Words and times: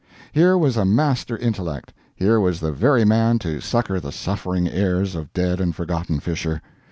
Here 0.31 0.57
was 0.57 0.77
a 0.77 0.83
master 0.83 1.37
intellect; 1.37 1.93
here 2.15 2.39
was 2.39 2.59
the 2.59 2.71
very 2.71 3.05
man 3.05 3.37
to 3.37 3.61
succor 3.61 3.99
the 3.99 4.11
suffering 4.11 4.67
heirs 4.67 5.13
of 5.13 5.31
dead 5.31 5.61
and 5.61 5.75
forgotten 5.75 6.19
Fisher. 6.19 6.59